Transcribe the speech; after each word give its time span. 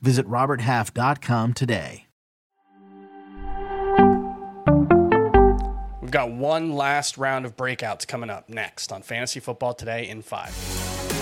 Visit 0.00 0.26
RobertHalf.com 0.28 1.54
today. 1.54 2.06
We've 6.00 6.10
got 6.12 6.30
one 6.30 6.72
last 6.72 7.18
round 7.18 7.46
of 7.46 7.56
breakouts 7.56 8.06
coming 8.06 8.30
up 8.30 8.48
next 8.48 8.92
on 8.92 9.02
Fantasy 9.02 9.40
Football 9.40 9.74
Today 9.74 10.08
in 10.08 10.22
5. 10.22 11.12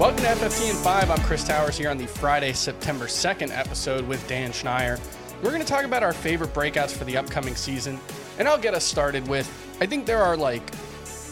Welcome 0.00 0.20
to 0.20 0.26
FFT 0.26 0.70
in 0.70 0.76
5. 0.76 1.10
I'm 1.10 1.20
Chris 1.22 1.44
Towers 1.44 1.78
here 1.78 1.90
on 1.90 1.98
the 1.98 2.06
Friday, 2.06 2.52
September 2.52 3.04
2nd 3.04 3.56
episode 3.56 4.08
with 4.08 4.26
Dan 4.26 4.50
Schneier. 4.50 4.98
We're 5.42 5.50
going 5.50 5.62
to 5.62 5.66
talk 5.68 5.84
about 5.84 6.02
our 6.02 6.12
favorite 6.12 6.52
breakouts 6.52 6.90
for 6.90 7.04
the 7.04 7.16
upcoming 7.16 7.54
season, 7.54 8.00
and 8.38 8.48
I'll 8.48 8.58
get 8.58 8.74
us 8.74 8.84
started 8.84 9.28
with 9.28 9.48
I 9.80 9.86
think 9.86 10.04
there 10.04 10.22
are 10.22 10.36
like 10.36 10.62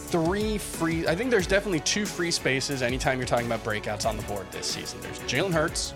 three 0.09 0.57
free, 0.57 1.07
I 1.07 1.15
think 1.15 1.29
there's 1.29 1.47
definitely 1.47 1.81
two 1.81 2.05
free 2.05 2.31
spaces 2.31 2.81
anytime 2.81 3.19
you're 3.19 3.27
talking 3.27 3.45
about 3.45 3.63
breakouts 3.63 4.07
on 4.07 4.17
the 4.17 4.23
board 4.23 4.51
this 4.51 4.65
season. 4.65 4.99
There's 5.01 5.19
Jalen 5.19 5.53
Hurts 5.53 5.93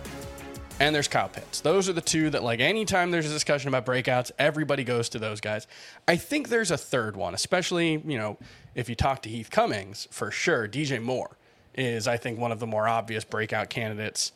and 0.80 0.94
there's 0.94 1.08
Kyle 1.08 1.30
Pitts. 1.30 1.62
Those 1.62 1.90
are 1.90 1.94
the 1.94 2.02
two 2.02 2.30
that, 2.30 2.44
like, 2.44 2.60
anytime 2.60 3.12
there's 3.12 3.26
a 3.26 3.34
discussion 3.34 3.68
about 3.68 3.86
breakouts, 3.86 4.32
everybody 4.38 4.84
goes 4.84 5.10
to 5.10 5.20
those 5.20 5.42
guys. 5.42 5.68
I 6.08 6.16
think 6.16 6.50
there's 6.50 6.72
a 6.72 6.78
third 6.78 7.16
one, 7.16 7.34
especially, 7.34 8.02
you 8.06 8.18
know, 8.18 8.38
if 8.76 8.88
you 8.88 8.96
talk 8.96 9.22
to 9.24 9.30
Heath 9.30 9.50
Cummings, 9.50 10.08
for 10.12 10.30
sure, 10.30 10.68
DJ 10.68 11.02
Moore 11.02 11.38
is, 11.74 12.08
I 12.08 12.18
think, 12.18 12.40
one 12.40 12.52
of 12.52 12.60
the 12.60 12.68
more 12.68 12.88
obvious 12.88 13.24
breakout 13.24 13.70
candidates. 13.70 14.32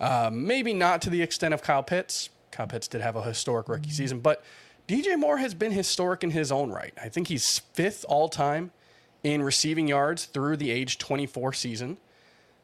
Um, 0.00 0.46
maybe 0.46 0.72
not 0.72 1.02
to 1.02 1.10
the 1.10 1.22
extent 1.22 1.54
of 1.54 1.62
Kyle 1.62 1.82
Pitts. 1.82 2.30
Kyle 2.50 2.66
Pitts 2.66 2.88
did 2.88 3.00
have 3.00 3.14
a 3.14 3.22
historic 3.22 3.68
rookie 3.68 3.90
season, 3.90 4.20
but 4.20 4.42
DJ 4.88 5.16
Moore 5.16 5.36
has 5.36 5.54
been 5.54 5.70
historic 5.70 6.24
in 6.24 6.30
his 6.30 6.50
own 6.50 6.70
right. 6.70 6.92
I 7.00 7.08
think 7.08 7.28
he's 7.28 7.60
fifth 7.60 8.04
all 8.08 8.28
time 8.28 8.72
in 9.22 9.42
receiving 9.42 9.88
yards 9.88 10.24
through 10.24 10.56
the 10.56 10.70
age 10.70 10.98
24 10.98 11.52
season. 11.52 11.98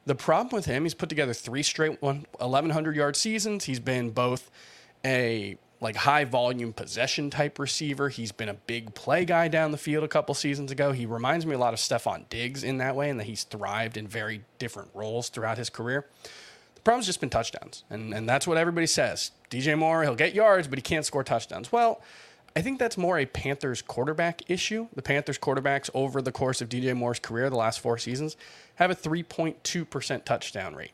The 0.06 0.14
problem 0.14 0.54
with 0.54 0.66
him, 0.66 0.84
he's 0.84 0.94
put 0.94 1.08
together 1.08 1.34
three 1.34 1.62
straight 1.62 2.00
1,100 2.00 2.96
yard 2.96 3.16
seasons. 3.16 3.64
He's 3.64 3.80
been 3.80 4.10
both 4.10 4.50
a 5.04 5.58
like 5.80 5.96
high 5.96 6.24
volume 6.24 6.72
possession 6.72 7.28
type 7.30 7.58
receiver. 7.58 8.08
He's 8.08 8.32
been 8.32 8.48
a 8.48 8.54
big 8.54 8.94
play 8.94 9.24
guy 9.24 9.48
down 9.48 9.72
the 9.72 9.78
field 9.78 10.04
a 10.04 10.08
couple 10.08 10.34
seasons 10.34 10.70
ago. 10.70 10.92
He 10.92 11.06
reminds 11.06 11.44
me 11.44 11.54
a 11.54 11.58
lot 11.58 11.74
of 11.74 11.80
Stefon 11.80 12.28
Diggs 12.28 12.64
in 12.64 12.78
that 12.78 12.96
way, 12.96 13.10
and 13.10 13.20
that 13.20 13.24
he's 13.24 13.44
thrived 13.44 13.96
in 13.96 14.06
very 14.06 14.42
different 14.58 14.90
roles 14.94 15.28
throughout 15.28 15.58
his 15.58 15.68
career. 15.68 16.06
The 16.76 16.80
problem's 16.80 17.06
just 17.06 17.20
been 17.20 17.30
touchdowns, 17.30 17.84
and, 17.90 18.14
and 18.14 18.28
that's 18.28 18.46
what 18.46 18.56
everybody 18.56 18.86
says. 18.86 19.32
DJ 19.50 19.76
Moore, 19.76 20.02
he'll 20.02 20.14
get 20.14 20.34
yards, 20.34 20.66
but 20.66 20.78
he 20.78 20.82
can't 20.82 21.04
score 21.04 21.24
touchdowns. 21.24 21.70
Well, 21.70 22.00
I 22.56 22.62
think 22.62 22.78
that's 22.78 22.96
more 22.96 23.18
a 23.18 23.26
Panthers 23.26 23.82
quarterback 23.82 24.50
issue. 24.50 24.88
The 24.96 25.02
Panthers 25.02 25.38
quarterbacks 25.38 25.90
over 25.94 26.22
the 26.22 26.32
course 26.32 26.62
of 26.62 26.70
DJ 26.70 26.96
Moore's 26.96 27.18
career, 27.18 27.50
the 27.50 27.56
last 27.56 27.80
four 27.80 27.98
seasons, 27.98 28.36
have 28.76 28.90
a 28.90 28.94
3.2% 28.96 30.24
touchdown 30.24 30.74
rate. 30.74 30.92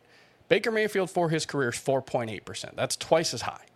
Baker 0.49 0.73
Mayfield 0.73 1.09
for 1.11 1.31
his 1.31 1.47
career 1.47 1.71
is 1.71 1.77
4.8%. 1.77 2.75
That's 2.75 2.97
twice 2.97 3.33
as 3.33 3.43
high 3.43 3.67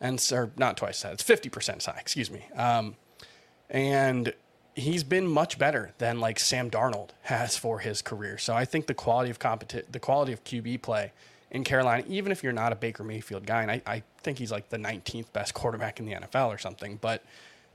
and 0.00 0.24
or 0.32 0.50
not 0.56 0.76
twice 0.76 0.98
as 0.98 1.02
high, 1.02 1.12
It's 1.12 1.22
fifty 1.22 1.48
percent 1.48 1.84
high. 1.84 1.98
Excuse 2.00 2.30
me. 2.30 2.46
Um, 2.56 2.96
and 3.68 4.32
he's 4.74 5.04
been 5.04 5.26
much 5.26 5.58
better 5.58 5.92
than 5.98 6.20
like 6.20 6.40
Sam 6.40 6.70
Darnold 6.70 7.10
has 7.22 7.56
for 7.56 7.80
his 7.80 8.02
career. 8.02 8.38
So 8.38 8.54
I 8.54 8.64
think 8.64 8.86
the 8.86 8.94
quality 8.94 9.30
of 9.30 9.38
competi- 9.38 9.84
the 9.90 10.00
quality 10.00 10.32
of 10.32 10.42
QB 10.44 10.82
play 10.82 11.12
in 11.50 11.64
Carolina, 11.64 12.04
even 12.08 12.32
if 12.32 12.42
you're 12.42 12.52
not 12.52 12.72
a 12.72 12.76
Baker 12.76 13.04
Mayfield 13.04 13.46
guy, 13.46 13.62
and 13.62 13.70
I, 13.70 13.82
I 13.86 14.02
think 14.22 14.38
he's 14.38 14.52
like 14.52 14.68
the 14.68 14.78
19th 14.78 15.32
best 15.32 15.54
quarterback 15.54 15.98
in 15.98 16.06
the 16.06 16.12
NFL 16.12 16.48
or 16.48 16.58
something, 16.58 16.96
but 17.00 17.24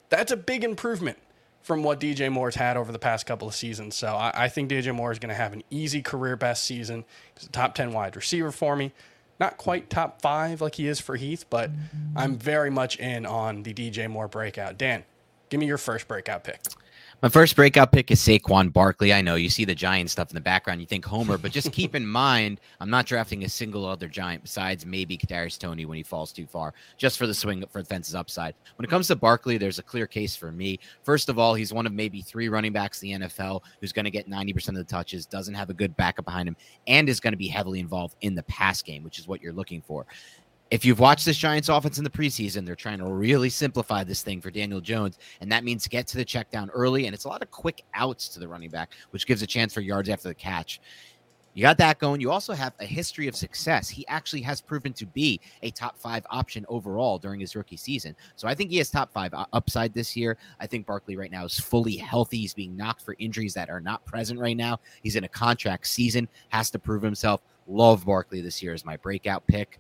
that's 0.10 0.32
a 0.32 0.38
big 0.38 0.64
improvement 0.64 1.18
from 1.62 1.84
what 1.84 2.00
DJ 2.00 2.32
Moore's 2.32 2.56
had 2.56 2.78
over 2.78 2.92
the 2.92 3.00
past 3.00 3.26
couple 3.26 3.48
of 3.48 3.56
seasons. 3.56 3.96
So 3.96 4.16
I, 4.16 4.32
I 4.36 4.50
think 4.50 4.70
DJ 4.70 4.94
Moore 4.94 5.12
is 5.12 5.20
going 5.20 5.30
to 5.30 5.36
have 5.36 5.52
an 5.52 5.64
easy 5.70 6.02
career 6.02 6.36
best 6.36 6.64
season. 6.64 7.06
He's 7.38 7.48
a 7.48 7.52
top 7.52 7.74
10 7.74 7.92
wide 7.92 8.16
receiver 8.16 8.52
for 8.52 8.76
me 8.76 8.92
not 9.40 9.58
quite 9.58 9.90
top 9.90 10.22
five 10.22 10.62
like 10.62 10.76
he 10.76 10.88
is 10.88 11.00
for 11.00 11.16
Heath, 11.16 11.46
but 11.50 11.70
I'm 12.16 12.38
very 12.38 12.70
much 12.70 12.98
in 12.98 13.26
on 13.26 13.64
the 13.64 13.74
DJ 13.74 14.10
Moore 14.10 14.28
breakout. 14.28 14.78
Dan, 14.78 15.04
give 15.50 15.60
me 15.60 15.66
your 15.66 15.78
first 15.78 16.08
breakout 16.08 16.44
pick. 16.44 16.62
My 17.22 17.30
first 17.30 17.56
breakout 17.56 17.94
pick 17.94 18.12
is 18.12 18.20
Saquon 18.20 18.74
Barkley. 18.74 19.14
I 19.14 19.22
know 19.22 19.36
you 19.36 19.50
see 19.50 19.64
the 19.64 19.74
Giant 19.74 20.10
stuff 20.10 20.30
in 20.30 20.36
the 20.36 20.42
background, 20.42 20.82
you 20.82 20.86
think 20.86 21.06
Homer, 21.06 21.38
but 21.38 21.52
just 21.52 21.72
keep 21.72 21.96
in 21.96 22.06
mind, 22.16 22.60
I'm 22.82 22.90
not 22.90 23.06
drafting 23.06 23.46
a 23.46 23.50
single 23.50 23.86
other 23.86 24.08
Giant 24.08 24.44
besides 24.44 24.86
maybe 24.86 25.18
Kadarius 25.18 25.58
Toney 25.58 25.86
when 25.86 25.96
he 25.96 26.04
falls 26.04 26.34
too 26.34 26.46
far, 26.46 26.74
just 26.98 27.18
for 27.18 27.26
the 27.26 27.34
swing 27.34 27.64
for 27.72 27.82
the 27.82 27.88
fences 27.88 28.16
upside. 28.16 28.54
When 28.76 28.84
it 28.84 28.90
comes 28.90 29.08
to 29.08 29.16
Barkley, 29.16 29.58
there's 29.58 29.80
a 29.80 29.84
clear 29.84 30.08
case 30.08 30.36
for 30.36 30.52
me. 30.52 30.78
First 31.04 31.30
of 31.30 31.40
all, 31.40 31.56
he's 31.56 31.74
one 31.74 31.86
of 31.86 31.94
maybe 31.94 32.22
three 32.22 32.50
running 32.50 32.74
backs 32.74 33.02
in 33.02 33.22
the 33.22 33.28
NFL 33.28 33.62
who's 33.80 33.94
going 33.94 34.06
to 34.06 34.12
get 34.12 34.30
90% 34.30 34.70
of 34.70 34.76
the 34.76 34.84
touches, 34.84 35.26
doesn't 35.26 35.56
have 35.56 35.70
a 35.70 35.74
good 35.74 35.96
backup 35.96 36.26
behind 36.26 36.50
him, 36.50 36.58
and 36.86 37.08
is 37.08 37.22
going 37.22 37.34
to 37.34 37.38
be 37.38 37.48
heavily 37.48 37.80
involved 37.80 38.18
in 38.22 38.36
the 38.36 38.44
pass 38.44 38.82
game, 38.82 39.04
which 39.04 39.20
is 39.20 39.28
what 39.28 39.42
you're 39.42 39.54
looking 39.54 39.82
for 39.82 40.06
if 40.72 40.84
you've 40.84 41.00
watched 41.00 41.26
this 41.26 41.38
Giants 41.38 41.70
offense 41.70 41.98
in 41.98 42.04
the 42.04 42.10
preseason, 42.10 42.66
they're 42.66 42.76
trying 42.76 42.98
to 42.98 43.06
really 43.06 43.50
simplify 43.50 44.04
this 44.04 44.24
thing 44.24 44.42
for 44.42 44.50
Daniel 44.50 44.82
Jones, 44.82 45.20
and 45.42 45.52
that 45.52 45.64
means 45.64 45.88
get 45.88 46.08
to 46.08 46.18
the 46.18 46.26
check 46.26 46.50
down 46.50 46.70
early, 46.72 47.06
and 47.06 47.14
it's 47.14 47.26
a 47.26 47.30
lot 47.30 47.44
of 47.44 47.52
quick 47.52 47.84
outs 47.94 48.28
to 48.30 48.40
the 48.40 48.48
running 48.48 48.70
back, 48.70 48.94
which 49.12 49.28
gives 49.28 49.42
a 49.42 49.48
chance 49.48 49.74
for 49.74 49.82
yards 49.82 50.10
after 50.10 50.28
the 50.28 50.34
catch. 50.34 50.82
You 51.54 51.62
got 51.62 51.78
that 51.78 52.00
going. 52.00 52.20
You 52.20 52.32
also 52.32 52.52
have 52.52 52.74
a 52.82 52.86
history 52.86 53.30
of 53.30 53.36
success. 53.36 53.88
He 53.88 54.06
actually 54.08 54.42
has 54.42 54.60
proven 54.60 54.92
to 54.92 55.06
be 55.06 55.40
a 55.64 55.72
top 55.72 55.98
five 55.98 56.26
option 56.30 56.66
overall 56.68 57.18
during 57.18 57.40
his 57.40 57.56
rookie 57.56 57.78
season. 57.78 58.14
So 58.36 58.46
I 58.46 58.54
think 58.54 58.72
he 58.72 58.78
has 58.80 58.90
top 58.90 59.14
five 59.14 59.34
upside 59.54 59.94
this 59.94 60.18
year. 60.18 60.38
I 60.60 60.68
think 60.68 60.86
Barkley 60.86 61.16
right 61.16 61.32
now 61.32 61.46
is 61.46 61.58
fully 61.58 61.96
healthy. 61.96 62.40
He's 62.40 62.54
being 62.54 62.76
knocked 62.76 63.04
for 63.04 63.16
injuries 63.20 63.54
that 63.54 63.70
are 63.70 63.80
not 63.80 64.04
present 64.04 64.38
right 64.38 64.58
now. 64.58 64.82
He's 65.02 65.16
in 65.16 65.24
a 65.24 65.30
contract 65.30 65.88
season, 65.88 66.28
has 66.50 66.70
to 66.72 66.80
prove 66.80 67.02
himself. 67.02 67.42
Love 67.68 68.06
Barkley 68.06 68.42
this 68.42 68.62
year 68.62 68.74
as 68.74 68.84
my 68.84 68.98
breakout 68.98 69.48
pick 69.48 69.80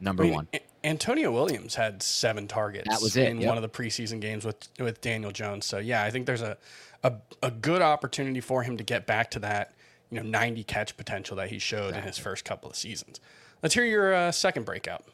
number 0.00 0.22
I 0.22 0.26
mean, 0.26 0.34
one. 0.34 0.48
Antonio 0.84 1.32
Williams 1.32 1.74
had 1.74 2.02
seven 2.02 2.46
targets. 2.46 2.88
That 2.88 3.02
was 3.02 3.16
it 3.16 3.28
in 3.28 3.40
yep. 3.40 3.48
one 3.48 3.56
of 3.56 3.62
the 3.62 3.68
preseason 3.68 4.20
games 4.20 4.44
with 4.44 4.68
with 4.78 5.00
Daniel 5.00 5.32
Jones. 5.32 5.66
So 5.66 5.78
yeah, 5.78 6.04
I 6.04 6.10
think 6.10 6.26
there's 6.26 6.42
a, 6.42 6.56
a, 7.02 7.14
a 7.42 7.50
good 7.50 7.82
opportunity 7.82 8.40
for 8.40 8.62
him 8.62 8.76
to 8.76 8.84
get 8.84 9.06
back 9.06 9.30
to 9.32 9.38
that 9.40 9.72
you 10.10 10.20
know 10.20 10.28
90 10.28 10.64
catch 10.64 10.96
potential 10.96 11.36
that 11.36 11.50
he 11.50 11.58
showed 11.58 11.88
exactly. 11.88 12.00
in 12.02 12.06
his 12.06 12.18
first 12.18 12.44
couple 12.44 12.70
of 12.70 12.76
seasons. 12.76 13.20
Let's 13.62 13.74
hear 13.74 13.84
your 13.84 14.14
uh, 14.14 14.32
second 14.32 14.64
breakout. 14.64 15.04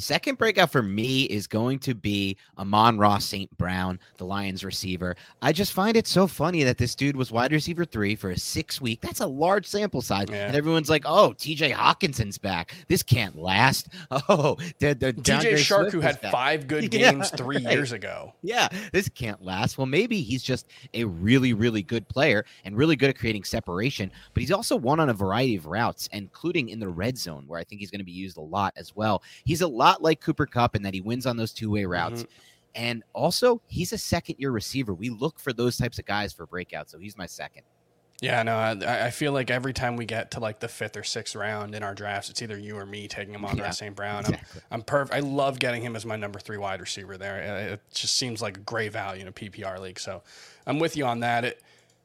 Second 0.00 0.38
breakout 0.38 0.72
for 0.72 0.82
me 0.82 1.24
is 1.24 1.46
going 1.46 1.78
to 1.80 1.94
be 1.94 2.36
Amon-Ra 2.58 3.18
St. 3.18 3.54
Brown, 3.58 4.00
the 4.16 4.24
Lions 4.24 4.64
receiver. 4.64 5.14
I 5.42 5.52
just 5.52 5.72
find 5.72 5.96
it 5.96 6.06
so 6.06 6.26
funny 6.26 6.64
that 6.64 6.78
this 6.78 6.94
dude 6.94 7.16
was 7.16 7.30
wide 7.30 7.52
receiver 7.52 7.84
three 7.84 8.16
for 8.16 8.30
a 8.30 8.38
six 8.38 8.80
week. 8.80 9.02
That's 9.02 9.20
a 9.20 9.26
large 9.26 9.66
sample 9.66 10.00
size. 10.00 10.26
Yeah. 10.30 10.46
And 10.46 10.56
everyone's 10.56 10.88
like, 10.88 11.02
oh, 11.04 11.34
TJ 11.36 11.72
Hockenson's 11.72 12.38
back. 12.38 12.74
This 12.88 13.02
can't 13.02 13.36
last. 13.36 13.88
Oh, 14.28 14.56
the, 14.78 14.94
the 14.94 15.12
DJ 15.12 15.54
Chark, 15.54 15.90
who 15.90 16.00
had 16.00 16.20
back. 16.20 16.30
five 16.30 16.66
good 16.66 16.90
games 16.90 17.30
yeah, 17.32 17.36
three 17.36 17.56
right. 17.56 17.72
years 17.72 17.92
ago. 17.92 18.34
Yeah, 18.42 18.68
this 18.92 19.08
can't 19.08 19.42
last. 19.42 19.78
Well, 19.78 19.86
maybe 19.86 20.20
he's 20.20 20.42
just 20.42 20.66
a 20.94 21.04
really, 21.04 21.52
really 21.52 21.82
good 21.82 22.06
player 22.08 22.44
and 22.64 22.76
really 22.76 22.96
good 22.96 23.08
at 23.10 23.18
creating 23.18 23.44
separation, 23.44 24.10
but 24.34 24.42
he's 24.42 24.52
also 24.52 24.76
won 24.76 25.00
on 25.00 25.08
a 25.08 25.14
variety 25.14 25.56
of 25.56 25.66
routes, 25.66 26.08
including 26.12 26.68
in 26.68 26.78
the 26.80 26.88
red 26.88 27.18
zone, 27.18 27.44
where 27.46 27.58
I 27.58 27.64
think 27.64 27.80
he's 27.80 27.90
going 27.90 28.00
to 28.00 28.04
be 28.04 28.12
used 28.12 28.36
a 28.36 28.42
lot 28.42 28.72
as 28.76 28.94
well. 28.94 29.22
He's 29.44 29.62
a 29.62 29.68
lot 29.68 29.89
lot 29.90 30.02
like 30.02 30.20
Cooper 30.20 30.46
Kupp 30.46 30.76
in 30.76 30.82
that 30.82 30.94
he 30.94 31.00
wins 31.00 31.26
on 31.26 31.36
those 31.36 31.52
two 31.52 31.70
way 31.70 31.84
routes. 31.84 32.22
Mm-hmm. 32.22 32.32
And 32.76 33.02
also, 33.12 33.60
he's 33.66 33.92
a 33.92 33.98
second 33.98 34.36
year 34.38 34.52
receiver. 34.52 34.94
We 34.94 35.10
look 35.10 35.40
for 35.40 35.52
those 35.52 35.76
types 35.76 35.98
of 35.98 36.06
guys 36.06 36.32
for 36.32 36.46
breakouts. 36.46 36.90
So 36.90 36.98
he's 36.98 37.18
my 37.18 37.26
second. 37.26 37.62
Yeah, 38.22 38.42
no, 38.42 38.54
I, 38.54 39.06
I, 39.06 39.10
feel 39.10 39.32
like 39.32 39.50
every 39.50 39.72
time 39.72 39.96
we 39.96 40.04
get 40.04 40.32
to 40.32 40.40
like 40.40 40.60
the 40.60 40.68
fifth 40.68 40.94
or 40.94 41.02
sixth 41.02 41.34
round 41.34 41.74
in 41.74 41.82
our 41.82 41.94
drafts, 41.94 42.28
it's 42.28 42.42
either 42.42 42.58
you 42.58 42.76
or 42.76 42.84
me 42.84 43.08
taking 43.08 43.32
him 43.32 43.46
on 43.46 43.56
yeah, 43.56 43.70
St. 43.70 43.96
Brown. 43.96 44.26
I'm, 44.26 44.36
I'm 44.70 44.82
perfect. 44.82 45.16
I 45.16 45.20
love 45.20 45.58
getting 45.58 45.80
him 45.80 45.96
as 45.96 46.04
my 46.04 46.16
number 46.16 46.38
three 46.38 46.58
wide 46.58 46.82
receiver 46.82 47.16
there. 47.16 47.70
It 47.72 47.80
just 47.94 48.18
seems 48.18 48.42
like 48.42 48.58
a 48.58 48.60
great 48.60 48.92
value 48.92 49.22
in 49.22 49.28
a 49.28 49.32
PPR 49.32 49.80
league. 49.80 49.98
So 49.98 50.22
I'm 50.66 50.78
with 50.78 50.98
you 50.98 51.06
on 51.06 51.20
that. 51.20 51.46
It, 51.46 51.62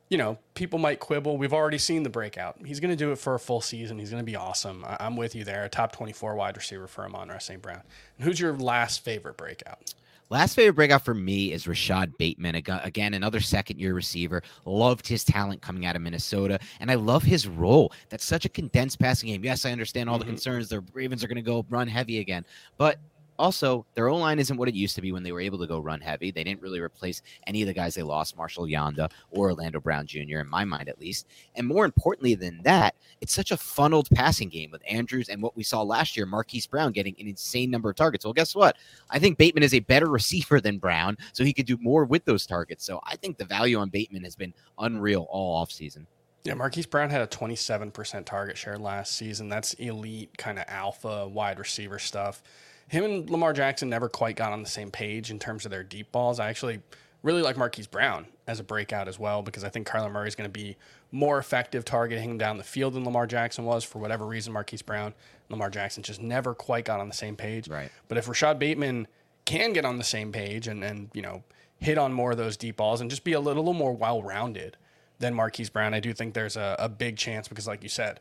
you 0.10 0.18
know, 0.18 0.38
people 0.54 0.78
might 0.80 1.00
quibble. 1.00 1.38
We've 1.38 1.54
already 1.54 1.78
seen 1.78 2.04
the 2.04 2.10
breakout. 2.10 2.57
He's 2.63 2.80
going 2.80 2.92
to 2.92 2.96
do 2.96 3.12
it 3.12 3.18
for 3.18 3.34
a 3.34 3.40
full 3.40 3.62
season. 3.62 3.98
He's 3.98 4.12
going 4.12 4.22
to 4.22 4.25
be 4.25 4.36
awesome. 4.36 4.86
I- 4.86 5.06
am 5.06 5.16
with 5.16 5.36
you 5.36 5.44
there. 5.44 5.63
A 5.63 5.69
top 5.69 5.92
24 5.94 6.36
wide 6.36 6.56
receiver 6.56 6.88
for 6.88 7.06
Amon-Ra 7.06 7.40
St. 7.40 7.62
Brown. 7.62 7.81
And 8.18 8.25
who's 8.25 8.40
your 8.40 8.56
last 8.56 9.04
favorite 9.04 9.38
breakout? 9.38 9.94
Last 10.30 10.56
favorite 10.56 10.74
breakout 10.74 11.06
for 11.06 11.13
me 11.13 11.54
is 11.54 11.68
Rashod 11.68 12.18
Bateman. 12.18 12.56
Again, 12.56 13.13
another 13.13 13.40
second 13.40 13.80
year 13.80 13.94
receiver. 13.94 14.42
Loved 14.66 15.07
his 15.07 15.24
talent 15.24 15.62
coming 15.62 15.86
out 15.86 15.96
of 15.96 16.02
Minnesota, 16.02 16.60
and 16.80 16.90
I 16.90 16.96
love 16.96 17.22
his 17.22 17.48
role. 17.48 17.94
That's 18.10 18.25
such 18.25 18.44
a 18.44 18.50
condensed 18.50 18.98
passing 18.98 19.30
game. 19.30 19.44
Yes, 19.44 19.66
I 19.66 19.72
understand 19.72 20.10
all 20.10 20.16
mm-hmm. 20.16 20.25
the 20.28 20.31
concerns. 20.34 20.68
The 20.68 20.84
Ravens 20.94 21.24
are 21.24 21.28
going 21.28 21.36
to 21.36 21.44
go 21.44 21.63
run 21.69 21.88
heavy 21.88 22.19
again, 22.19 22.44
but 22.78 22.98
also, 23.38 23.86
their 23.96 24.08
O 24.08 24.18
line 24.18 24.40
isn't 24.40 24.58
what 24.58 24.70
it 24.70 24.76
used 24.76 24.96
to 24.96 25.02
be 25.02 25.12
when 25.12 25.24
they 25.24 25.32
were 25.32 25.42
able 25.42 25.58
to 25.60 25.68
go 25.68 25.80
run 25.80 26.00
heavy. 26.00 26.32
They 26.32 26.44
didn't 26.44 26.62
really 26.62 26.80
replace 26.80 27.22
any 27.48 27.62
of 27.62 27.68
the 27.68 27.74
guys 27.74 27.96
they 27.96 28.04
lost, 28.04 28.38
Marshal 28.38 28.66
Yanda 28.66 29.12
or 29.32 29.50
Orlando 29.50 29.80
Brown 29.80 30.08
Jr., 30.08 30.40
in 30.40 30.50
my 30.50 30.64
mind 30.64 30.90
at 30.90 31.00
least. 31.00 31.28
And 31.56 31.68
more 31.68 31.86
importantly 31.86 32.36
than 32.36 32.62
that, 32.64 32.96
it's 33.22 33.34
such 33.34 33.52
a 33.52 33.58
funneled 33.58 34.08
passing 34.14 34.50
game 34.50 34.72
with 34.72 34.82
Andrews 34.90 35.30
and 35.30 35.42
what 35.42 35.56
we 35.56 35.64
saw 35.64 35.82
last 35.82 36.16
year, 36.16 36.26
Marquise 36.26 36.68
Brown 36.68 36.92
getting 36.92 37.16
an 37.20 37.28
insane 37.28 37.70
number 37.70 37.90
of 37.90 37.96
targets. 37.96 38.26
Well, 38.26 38.34
guess 38.34 38.56
what? 38.56 38.78
I 39.10 39.20
think 39.20 39.38
Bateman 39.38 39.64
is 39.64 39.74
a 39.74 39.80
better 39.80 40.08
receiver 40.08 40.62
than 40.62 40.78
Brown, 40.78 41.18
so 41.34 41.44
he 41.44 41.54
could 41.54 41.66
do 41.66 41.78
more 41.81 42.06
with 42.06 42.26
those 42.26 42.46
targets. 42.46 42.86
So 42.86 43.00
I 43.04 43.16
think 43.18 43.38
the 43.38 43.46
value 43.46 43.78
on 43.78 43.90
Bateman 43.90 44.24
has 44.24 44.36
been 44.36 44.54
unreal 44.80 45.28
all 45.30 45.66
offseason. 45.66 46.06
Yeah, 46.46 46.54
Marquise 46.54 46.86
Brown 46.86 47.10
had 47.10 47.22
a 47.22 47.28
27% 47.28 48.24
target 48.26 48.56
share 48.56 48.78
last 48.78 49.16
season. 49.16 49.50
That's 49.50 49.74
elite 49.74 50.38
kind 50.38 50.60
of 50.60 50.66
alpha 50.68 51.28
wide 51.28 51.58
receiver 51.58 51.98
stuff 51.98 52.44
him 52.88 53.04
and 53.04 53.30
Lamar 53.30 53.54
Jackson 53.54 53.90
never 53.90 54.10
quite 54.10 54.36
got 54.36 54.52
on 54.52 54.62
the 54.62 54.70
same 54.70 54.92
page 54.92 55.32
in 55.32 55.40
terms 55.40 55.66
of 55.66 55.72
their 55.72 55.84
deep 55.84 56.12
balls. 56.12 56.40
I 56.40 56.50
actually 56.50 56.82
really 57.24 57.42
like 57.42 57.58
Marquise 57.58 57.88
Brown 57.88 58.28
as 58.48 58.60
a 58.60 58.64
breakout 58.64 59.08
as 59.08 59.18
well 59.18 59.42
because 59.42 59.64
I 59.64 59.70
think 59.70 59.88
Kyler 59.88 60.12
Murray 60.12 60.28
is 60.28 60.36
going 60.36 60.48
to 60.48 60.54
be 60.54 60.78
more 61.12 61.40
effective 61.40 61.84
targeting 61.84 62.30
him 62.30 62.38
down 62.38 62.58
the 62.58 62.64
field 62.64 62.94
than 62.94 63.04
Lamar 63.04 63.26
Jackson 63.26 63.66
was 63.66 63.84
for 63.84 64.00
whatever 64.00 64.26
reason. 64.26 64.54
Marquise 64.54 64.84
Brown, 64.84 65.14
Lamar 65.50 65.72
Jackson 65.72 66.04
just 66.04 66.22
never 66.22 66.54
quite 66.54 66.86
got 66.86 67.00
on 67.00 67.08
the 67.08 67.16
same 67.16 67.36
page. 67.36 67.68
Right. 67.68 67.92
But 68.08 68.20
if 68.20 68.28
Rashod 68.28 68.60
Bateman 68.60 69.08
can 69.46 69.74
get 69.74 69.86
on 69.86 69.98
the 69.98 70.04
same 70.04 70.31
page 70.31 70.68
and 70.68 70.84
and 70.84 71.10
you 71.14 71.22
know 71.22 71.44
hit 71.78 71.98
on 71.98 72.14
more 72.14 72.31
of 72.31 72.38
those 72.38 72.58
deep 72.58 72.78
balls 72.78 73.02
and 73.02 73.10
just 73.10 73.24
be 73.24 73.34
a 73.34 73.40
little, 73.40 73.64
little 73.64 73.78
more 73.78 73.94
well 73.94 74.22
rounded 74.22 74.78
than 75.20 75.34
Marquise 75.34 75.70
Brown, 75.70 75.94
I 75.94 76.00
do 76.00 76.14
think 76.14 76.34
there's 76.34 76.56
a, 76.56 76.76
a 76.78 76.90
big 76.90 77.18
chance 77.18 77.48
because 77.48 77.68
like 77.68 77.81
you 77.81 77.90
said 77.90 78.20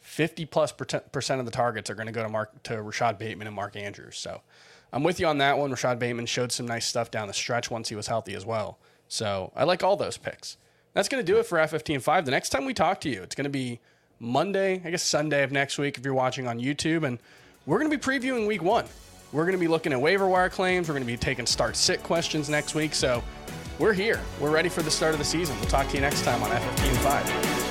50 0.00 0.46
plus 0.46 0.72
percent 0.72 1.40
of 1.40 1.46
the 1.46 1.52
targets 1.52 1.90
are 1.90 1.94
going 1.94 2.06
to 2.06 2.12
go 2.12 2.22
to 2.22 2.28
Mark 2.28 2.62
to 2.64 2.82
Rashod 2.82 3.18
Bateman 3.18 3.46
and 3.46 3.54
Mark 3.54 3.76
Andrews. 3.76 4.16
So 4.18 4.40
I'm 4.92 5.02
with 5.02 5.20
you 5.20 5.26
on 5.26 5.38
that 5.38 5.58
one. 5.58 5.70
Rashod 5.70 5.98
Bateman 5.98 6.26
showed 6.26 6.52
some 6.52 6.66
nice 6.66 6.86
stuff 6.86 7.10
down 7.10 7.28
the 7.28 7.34
stretch 7.34 7.70
once 7.70 7.88
he 7.88 7.94
was 7.94 8.06
healthy 8.06 8.34
as 8.34 8.44
well. 8.44 8.78
So 9.08 9.52
I 9.54 9.64
like 9.64 9.82
all 9.82 9.96
those 9.96 10.16
picks. 10.16 10.56
That's 10.94 11.08
going 11.08 11.24
to 11.24 11.32
do 11.32 11.38
it 11.38 11.46
for 11.46 11.58
FFT 11.58 11.94
and 11.94 12.02
five. 12.02 12.24
The 12.24 12.30
next 12.30 12.50
time 12.50 12.64
we 12.64 12.74
talk 12.74 13.00
to 13.02 13.08
you, 13.08 13.22
it's 13.22 13.34
going 13.34 13.44
to 13.44 13.50
be 13.50 13.80
Monday, 14.18 14.82
I 14.84 14.90
guess 14.90 15.02
Sunday 15.02 15.42
of 15.42 15.52
next 15.52 15.78
week 15.78 15.96
if 15.96 16.04
you're 16.04 16.14
watching 16.14 16.46
on 16.46 16.58
YouTube, 16.58 17.04
and 17.04 17.18
we're 17.66 17.78
going 17.78 17.90
to 17.90 17.96
be 17.96 18.02
previewing 18.02 18.46
Week 18.46 18.62
One. 18.62 18.86
We're 19.32 19.44
going 19.44 19.56
to 19.56 19.60
be 19.60 19.68
looking 19.68 19.92
at 19.92 20.00
waiver 20.00 20.26
wire 20.26 20.48
claims. 20.48 20.88
We're 20.88 20.94
going 20.94 21.06
to 21.06 21.12
be 21.12 21.16
taking 21.16 21.46
start 21.46 21.76
sit 21.76 22.02
questions 22.02 22.48
next 22.48 22.74
week. 22.74 22.94
So 22.94 23.22
we're 23.78 23.92
here. 23.92 24.20
We're 24.40 24.50
ready 24.50 24.68
for 24.68 24.82
the 24.82 24.90
start 24.90 25.12
of 25.12 25.18
the 25.18 25.24
season. 25.24 25.56
We'll 25.60 25.68
talk 25.68 25.88
to 25.88 25.94
you 25.94 26.00
next 26.00 26.22
time 26.22 26.42
on 26.42 26.50
FFT 26.50 26.88
and 26.88 26.98
five. 26.98 27.69